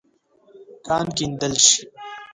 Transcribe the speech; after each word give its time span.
کان 0.85 1.05
کیندل 1.17 1.53
شې. 1.65 1.81